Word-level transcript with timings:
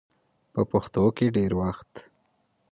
په 0.53 0.61
پښتو 0.71 1.03
کې 1.17 1.27
ډېر 1.35 1.51
وخت 1.61 1.91